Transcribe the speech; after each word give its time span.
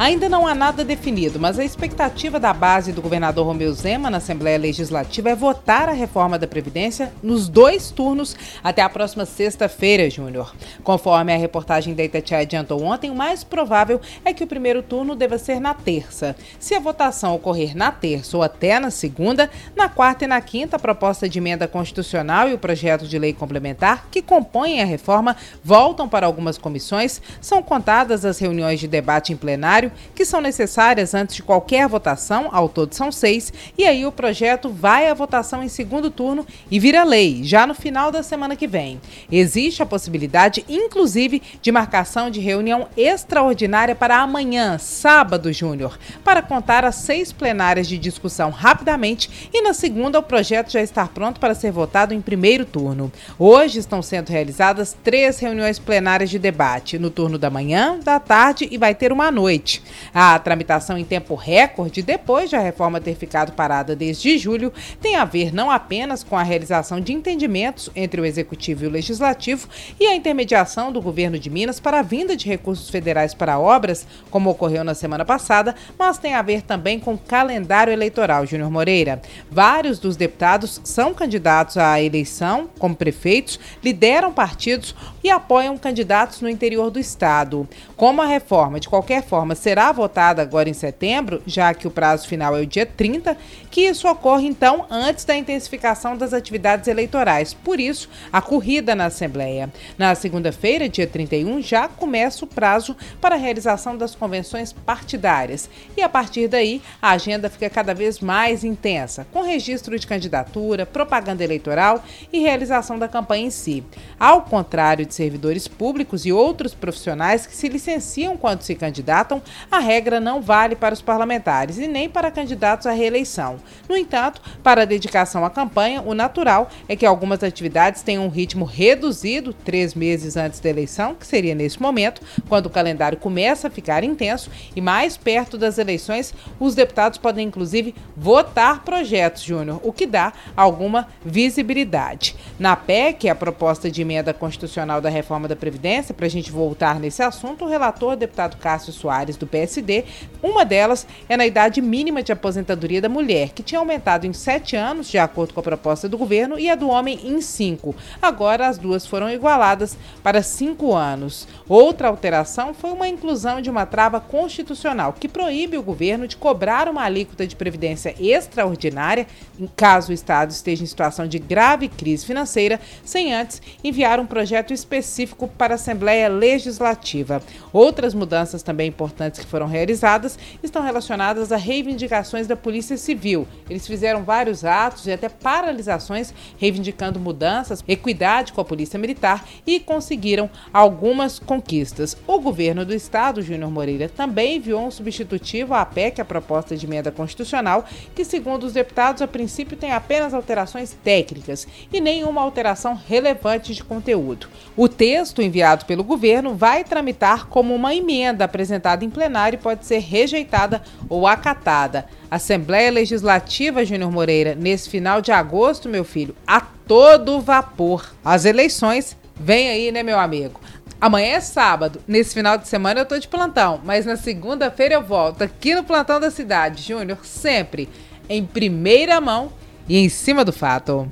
Ainda 0.00 0.30
não 0.30 0.46
há 0.46 0.54
nada 0.54 0.82
definido, 0.82 1.38
mas 1.38 1.58
a 1.58 1.62
expectativa 1.62 2.40
da 2.40 2.54
base 2.54 2.90
do 2.90 3.02
governador 3.02 3.44
Romeu 3.44 3.70
Zema 3.74 4.08
na 4.08 4.16
Assembleia 4.16 4.56
Legislativa 4.56 5.28
é 5.28 5.34
votar 5.34 5.90
a 5.90 5.92
reforma 5.92 6.38
da 6.38 6.46
Previdência 6.46 7.12
nos 7.22 7.50
dois 7.50 7.90
turnos 7.90 8.34
até 8.64 8.80
a 8.80 8.88
próxima 8.88 9.26
sexta-feira, 9.26 10.08
Júnior. 10.08 10.54
Conforme 10.82 11.34
a 11.34 11.36
reportagem 11.36 11.92
da 11.92 12.02
Itatiaia 12.02 12.44
adiantou 12.44 12.82
ontem, 12.82 13.10
o 13.10 13.14
mais 13.14 13.44
provável 13.44 14.00
é 14.24 14.32
que 14.32 14.42
o 14.42 14.46
primeiro 14.46 14.82
turno 14.82 15.14
deva 15.14 15.36
ser 15.36 15.60
na 15.60 15.74
terça. 15.74 16.34
Se 16.58 16.74
a 16.74 16.80
votação 16.80 17.34
ocorrer 17.34 17.76
na 17.76 17.92
terça 17.92 18.38
ou 18.38 18.42
até 18.42 18.80
na 18.80 18.90
segunda, 18.90 19.50
na 19.76 19.90
quarta 19.90 20.24
e 20.24 20.26
na 20.26 20.40
quinta, 20.40 20.76
a 20.76 20.78
proposta 20.78 21.28
de 21.28 21.38
emenda 21.38 21.68
constitucional 21.68 22.48
e 22.48 22.54
o 22.54 22.58
projeto 22.58 23.06
de 23.06 23.18
lei 23.18 23.34
complementar 23.34 24.08
que 24.10 24.22
compõem 24.22 24.80
a 24.80 24.86
reforma 24.86 25.36
voltam 25.62 26.08
para 26.08 26.24
algumas 26.24 26.56
comissões, 26.56 27.20
são 27.38 27.62
contadas 27.62 28.24
as 28.24 28.38
reuniões 28.38 28.80
de 28.80 28.88
debate 28.88 29.34
em 29.34 29.36
plenário 29.36 29.89
que 30.14 30.24
são 30.24 30.40
necessárias 30.40 31.14
antes 31.14 31.36
de 31.36 31.42
qualquer 31.42 31.88
votação, 31.88 32.48
ao 32.52 32.68
todo 32.68 32.94
são 32.94 33.10
seis, 33.10 33.52
e 33.76 33.84
aí 33.84 34.04
o 34.06 34.12
projeto 34.12 34.68
vai 34.68 35.08
à 35.08 35.14
votação 35.14 35.62
em 35.62 35.68
segundo 35.68 36.10
turno 36.10 36.46
e 36.70 36.78
vira 36.78 37.04
lei, 37.04 37.42
já 37.42 37.66
no 37.66 37.74
final 37.74 38.10
da 38.10 38.22
semana 38.22 38.56
que 38.56 38.66
vem. 38.66 39.00
Existe 39.30 39.82
a 39.82 39.86
possibilidade, 39.86 40.64
inclusive, 40.68 41.42
de 41.60 41.72
marcação 41.72 42.30
de 42.30 42.40
reunião 42.40 42.88
extraordinária 42.96 43.94
para 43.94 44.18
amanhã, 44.18 44.78
sábado, 44.78 45.52
Júnior, 45.52 45.98
para 46.24 46.42
contar 46.42 46.84
as 46.84 46.96
seis 46.96 47.32
plenárias 47.32 47.86
de 47.86 47.98
discussão 47.98 48.50
rapidamente 48.50 49.50
e 49.52 49.62
na 49.62 49.72
segunda 49.72 50.18
o 50.18 50.22
projeto 50.22 50.70
já 50.70 50.80
está 50.80 51.06
pronto 51.06 51.40
para 51.40 51.54
ser 51.54 51.72
votado 51.72 52.14
em 52.14 52.20
primeiro 52.20 52.64
turno. 52.64 53.12
Hoje 53.38 53.78
estão 53.78 54.02
sendo 54.02 54.30
realizadas 54.30 54.96
três 55.02 55.38
reuniões 55.38 55.78
plenárias 55.78 56.30
de 56.30 56.38
debate, 56.38 56.98
no 56.98 57.10
turno 57.10 57.38
da 57.38 57.50
manhã, 57.50 57.98
da 57.98 58.18
tarde 58.18 58.68
e 58.70 58.78
vai 58.78 58.94
ter 58.94 59.12
uma 59.12 59.26
à 59.26 59.30
noite. 59.30 59.79
A 60.12 60.38
tramitação 60.38 60.98
em 60.98 61.04
tempo 61.04 61.34
recorde, 61.34 62.02
depois 62.02 62.50
de 62.50 62.56
a 62.56 62.60
reforma 62.60 63.00
ter 63.00 63.14
ficado 63.14 63.52
parada 63.52 63.94
desde 63.94 64.36
julho, 64.38 64.72
tem 65.00 65.16
a 65.16 65.24
ver 65.24 65.54
não 65.54 65.70
apenas 65.70 66.24
com 66.24 66.36
a 66.36 66.42
realização 66.42 67.00
de 67.00 67.12
entendimentos 67.12 67.90
entre 67.94 68.20
o 68.20 68.24
Executivo 68.24 68.84
e 68.84 68.86
o 68.88 68.90
Legislativo 68.90 69.68
e 69.98 70.06
a 70.06 70.14
intermediação 70.14 70.92
do 70.92 71.00
governo 71.00 71.38
de 71.38 71.48
Minas 71.48 71.78
para 71.78 72.00
a 72.00 72.02
vinda 72.02 72.36
de 72.36 72.48
recursos 72.48 72.90
federais 72.90 73.34
para 73.34 73.58
obras, 73.58 74.06
como 74.30 74.50
ocorreu 74.50 74.82
na 74.82 74.94
semana 74.94 75.24
passada, 75.24 75.74
mas 75.98 76.18
tem 76.18 76.34
a 76.34 76.42
ver 76.42 76.62
também 76.62 76.98
com 76.98 77.14
o 77.14 77.18
calendário 77.18 77.92
eleitoral, 77.92 78.46
Júnior 78.46 78.70
Moreira. 78.70 79.22
Vários 79.50 79.98
dos 79.98 80.16
deputados 80.16 80.80
são 80.84 81.14
candidatos 81.14 81.76
à 81.76 82.00
eleição 82.00 82.68
como 82.78 82.96
prefeitos, 82.96 83.60
lideram 83.82 84.32
partidos 84.32 84.94
e 85.22 85.30
apoiam 85.30 85.76
candidatos 85.78 86.40
no 86.40 86.48
interior 86.48 86.90
do 86.90 86.98
estado. 86.98 87.68
Como 87.96 88.22
a 88.22 88.26
reforma, 88.26 88.80
de 88.80 88.88
qualquer 88.88 89.22
forma, 89.22 89.54
será 89.54 89.69
votada 89.92 90.42
agora 90.42 90.68
em 90.68 90.72
setembro, 90.72 91.42
já 91.46 91.72
que 91.74 91.86
o 91.86 91.90
prazo 91.90 92.26
final 92.26 92.56
é 92.56 92.60
o 92.60 92.66
dia 92.66 92.86
30, 92.86 93.36
que 93.70 93.82
isso 93.82 94.08
ocorre 94.08 94.46
então 94.46 94.86
antes 94.90 95.24
da 95.24 95.36
intensificação 95.36 96.16
das 96.16 96.32
atividades 96.32 96.88
eleitorais. 96.88 97.54
Por 97.54 97.78
isso, 97.78 98.08
a 98.32 98.40
corrida 98.40 98.94
na 98.94 99.06
Assembleia. 99.06 99.72
Na 99.96 100.14
segunda-feira, 100.14 100.88
dia 100.88 101.06
31, 101.06 101.62
já 101.62 101.88
começa 101.88 102.44
o 102.44 102.48
prazo 102.48 102.96
para 103.20 103.34
a 103.34 103.38
realização 103.38 103.96
das 103.96 104.14
convenções 104.14 104.72
partidárias. 104.72 105.68
E 105.96 106.02
a 106.02 106.08
partir 106.08 106.48
daí, 106.48 106.82
a 107.00 107.10
agenda 107.10 107.50
fica 107.50 107.68
cada 107.70 107.94
vez 107.94 108.20
mais 108.20 108.64
intensa, 108.64 109.26
com 109.32 109.42
registro 109.42 109.98
de 109.98 110.06
candidatura, 110.06 110.86
propaganda 110.86 111.44
eleitoral 111.44 112.02
e 112.32 112.40
realização 112.40 112.98
da 112.98 113.08
campanha 113.08 113.46
em 113.46 113.50
si. 113.50 113.84
Ao 114.18 114.42
contrário 114.42 115.06
de 115.06 115.14
servidores 115.14 115.68
públicos 115.68 116.26
e 116.26 116.32
outros 116.32 116.74
profissionais 116.74 117.46
que 117.46 117.54
se 117.54 117.68
licenciam 117.68 118.36
quando 118.36 118.62
se 118.62 118.74
candidatam, 118.74 119.42
a 119.70 119.78
regra 119.78 120.20
não 120.20 120.40
vale 120.40 120.74
para 120.74 120.94
os 120.94 121.02
parlamentares 121.02 121.78
e 121.78 121.86
nem 121.86 122.08
para 122.08 122.30
candidatos 122.30 122.86
à 122.86 122.92
reeleição. 122.92 123.56
No 123.88 123.96
entanto, 123.96 124.40
para 124.62 124.82
a 124.82 124.84
dedicação 124.84 125.44
à 125.44 125.50
campanha, 125.50 126.02
o 126.02 126.14
natural 126.14 126.70
é 126.88 126.96
que 126.96 127.06
algumas 127.06 127.42
atividades 127.42 128.02
tenham 128.02 128.24
um 128.24 128.28
ritmo 128.28 128.64
reduzido 128.64 129.52
três 129.52 129.94
meses 129.94 130.36
antes 130.36 130.60
da 130.60 130.68
eleição, 130.68 131.14
que 131.14 131.26
seria 131.26 131.54
nesse 131.54 131.80
momento, 131.80 132.22
quando 132.48 132.66
o 132.66 132.70
calendário 132.70 133.18
começa 133.18 133.68
a 133.68 133.70
ficar 133.70 134.04
intenso, 134.04 134.50
e 134.74 134.80
mais 134.80 135.16
perto 135.16 135.56
das 135.56 135.78
eleições, 135.78 136.34
os 136.58 136.74
deputados 136.74 137.18
podem 137.18 137.46
inclusive 137.46 137.94
votar 138.16 138.84
projetos, 138.84 139.42
Júnior, 139.42 139.80
o 139.82 139.92
que 139.92 140.06
dá 140.06 140.32
alguma 140.56 141.08
visibilidade. 141.24 142.36
Na 142.58 142.76
PEC, 142.76 143.28
a 143.28 143.34
proposta 143.34 143.90
de 143.90 144.02
emenda 144.02 144.32
constitucional 144.32 145.00
da 145.00 145.08
reforma 145.08 145.48
da 145.48 145.56
Previdência, 145.56 146.14
para 146.14 146.26
a 146.26 146.30
gente 146.30 146.50
voltar 146.50 146.98
nesse 146.98 147.22
assunto, 147.22 147.64
o 147.64 147.68
relator, 147.68 148.16
deputado 148.16 148.56
Cássio 148.56 148.92
Soares, 148.92 149.36
do 149.40 149.46
PSD. 149.46 150.04
Uma 150.42 150.64
delas 150.64 151.06
é 151.28 151.36
na 151.36 151.46
idade 151.46 151.80
mínima 151.80 152.22
de 152.22 152.32
aposentadoria 152.32 153.00
da 153.00 153.08
mulher, 153.08 153.50
que 153.50 153.62
tinha 153.62 153.78
aumentado 153.78 154.26
em 154.26 154.32
sete 154.32 154.76
anos, 154.76 155.10
de 155.10 155.18
acordo 155.18 155.52
com 155.52 155.60
a 155.60 155.64
proposta 155.64 156.08
do 156.08 156.16
governo, 156.16 156.58
e 156.58 156.70
a 156.70 156.74
do 156.74 156.88
homem 156.88 157.18
em 157.24 157.40
cinco. 157.40 157.94
Agora 158.20 158.68
as 158.68 158.78
duas 158.78 159.06
foram 159.06 159.30
igualadas 159.30 159.96
para 160.22 160.42
cinco 160.42 160.94
anos. 160.94 161.48
Outra 161.68 162.08
alteração 162.08 162.72
foi 162.74 162.90
uma 162.90 163.08
inclusão 163.08 163.60
de 163.60 163.70
uma 163.70 163.86
trava 163.86 164.20
constitucional 164.20 165.14
que 165.18 165.28
proíbe 165.28 165.76
o 165.76 165.82
governo 165.82 166.26
de 166.26 166.36
cobrar 166.36 166.88
uma 166.88 167.02
alíquota 167.02 167.46
de 167.46 167.56
previdência 167.56 168.14
extraordinária, 168.18 169.26
em 169.58 169.66
caso 169.66 170.10
o 170.10 170.14
Estado 170.14 170.50
esteja 170.50 170.82
em 170.82 170.86
situação 170.86 171.26
de 171.26 171.38
grave 171.38 171.88
crise 171.88 172.26
financeira, 172.26 172.80
sem 173.04 173.32
antes 173.32 173.62
enviar 173.82 174.18
um 174.20 174.26
projeto 174.26 174.72
específico 174.72 175.48
para 175.48 175.74
a 175.74 175.76
Assembleia 175.76 176.28
Legislativa. 176.28 177.42
Outras 177.72 178.14
mudanças 178.14 178.62
também 178.62 178.88
importantes 178.88 179.29
que 179.38 179.46
foram 179.46 179.66
realizadas 179.66 180.38
estão 180.62 180.82
relacionadas 180.82 181.52
a 181.52 181.56
reivindicações 181.56 182.46
da 182.46 182.56
Polícia 182.56 182.96
Civil. 182.96 183.46
Eles 183.68 183.86
fizeram 183.86 184.24
vários 184.24 184.64
atos 184.64 185.06
e 185.06 185.12
até 185.12 185.28
paralisações 185.28 186.34
reivindicando 186.58 187.20
mudanças, 187.20 187.84
equidade 187.86 188.52
com 188.52 188.60
a 188.60 188.64
Polícia 188.64 188.98
Militar 188.98 189.44
e 189.66 189.78
conseguiram 189.80 190.50
algumas 190.72 191.38
conquistas. 191.38 192.16
O 192.26 192.40
governo 192.40 192.84
do 192.84 192.94
estado, 192.94 193.42
Júnior 193.42 193.70
Moreira, 193.70 194.08
também 194.08 194.56
enviou 194.56 194.86
um 194.86 194.90
substitutivo 194.90 195.74
à 195.74 195.84
PEC, 195.84 196.20
a 196.20 196.24
proposta 196.24 196.76
de 196.76 196.86
emenda 196.86 197.10
constitucional, 197.10 197.84
que, 198.14 198.24
segundo 198.24 198.64
os 198.64 198.72
deputados, 198.72 199.22
a 199.22 199.28
princípio 199.28 199.76
tem 199.76 199.92
apenas 199.92 200.34
alterações 200.34 200.96
técnicas 201.04 201.66
e 201.92 202.00
nenhuma 202.00 202.42
alteração 202.42 202.94
relevante 202.94 203.74
de 203.74 203.84
conteúdo. 203.84 204.48
O 204.76 204.88
texto 204.88 205.42
enviado 205.42 205.84
pelo 205.84 206.04
governo 206.04 206.54
vai 206.54 206.84
tramitar 206.84 207.46
como 207.46 207.74
uma 207.74 207.94
emenda 207.94 208.44
apresentada 208.44 209.04
em 209.04 209.10
plenário 209.20 209.58
pode 209.58 209.84
ser 209.84 209.98
rejeitada 209.98 210.80
ou 211.06 211.26
acatada. 211.26 212.06
Assembleia 212.30 212.90
Legislativa, 212.90 213.84
Júnior 213.84 214.10
Moreira, 214.10 214.54
nesse 214.54 214.88
final 214.88 215.20
de 215.20 215.30
agosto, 215.30 215.90
meu 215.90 216.04
filho, 216.04 216.34
a 216.46 216.62
todo 216.62 217.38
vapor. 217.38 218.14
As 218.24 218.46
eleições 218.46 219.14
vem 219.38 219.68
aí, 219.68 219.92
né, 219.92 220.02
meu 220.02 220.18
amigo? 220.18 220.58
Amanhã 220.98 221.34
é 221.34 221.40
sábado. 221.40 222.00
Nesse 222.08 222.32
final 222.32 222.56
de 222.56 222.66
semana 222.66 223.00
eu 223.00 223.04
tô 223.04 223.18
de 223.18 223.28
plantão, 223.28 223.78
mas 223.84 224.06
na 224.06 224.16
segunda-feira 224.16 224.94
eu 224.94 225.02
volto 225.02 225.42
aqui 225.42 225.74
no 225.74 225.84
plantão 225.84 226.18
da 226.18 226.30
cidade, 226.30 226.82
Júnior, 226.82 227.18
sempre 227.22 227.90
em 228.26 228.42
primeira 228.42 229.20
mão 229.20 229.52
e 229.86 229.98
em 229.98 230.08
cima 230.08 230.46
do 230.46 230.52
fato. 230.52 231.06